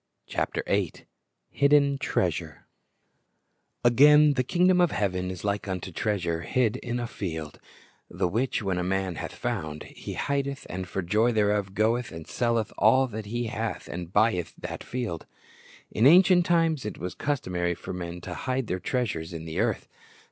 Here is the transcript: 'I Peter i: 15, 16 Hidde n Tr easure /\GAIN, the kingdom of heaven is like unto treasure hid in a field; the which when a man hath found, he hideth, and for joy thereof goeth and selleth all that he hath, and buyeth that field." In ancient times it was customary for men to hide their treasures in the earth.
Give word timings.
'I 0.35 0.45
Peter 0.45 0.63
i: 0.67 0.71
15, 0.81 0.85
16 0.87 1.07
Hidde 1.51 1.73
n 1.75 1.97
Tr 1.99 2.19
easure 2.21 2.63
/\GAIN, 3.85 4.33
the 4.33 4.43
kingdom 4.43 4.81
of 4.81 4.89
heaven 4.89 5.29
is 5.29 5.43
like 5.43 5.67
unto 5.67 5.91
treasure 5.91 6.41
hid 6.41 6.77
in 6.77 6.99
a 6.99 7.05
field; 7.05 7.59
the 8.09 8.27
which 8.27 8.63
when 8.63 8.79
a 8.79 8.83
man 8.83 9.17
hath 9.17 9.35
found, 9.35 9.83
he 9.83 10.13
hideth, 10.15 10.65
and 10.71 10.87
for 10.87 11.03
joy 11.03 11.31
thereof 11.31 11.75
goeth 11.75 12.11
and 12.11 12.25
selleth 12.25 12.73
all 12.79 13.05
that 13.09 13.27
he 13.27 13.43
hath, 13.45 13.87
and 13.87 14.11
buyeth 14.11 14.55
that 14.57 14.83
field." 14.83 15.27
In 15.91 16.07
ancient 16.07 16.47
times 16.47 16.83
it 16.83 16.97
was 16.97 17.13
customary 17.13 17.75
for 17.75 17.93
men 17.93 18.21
to 18.21 18.33
hide 18.33 18.65
their 18.65 18.79
treasures 18.79 19.33
in 19.33 19.45
the 19.45 19.59
earth. 19.59 19.87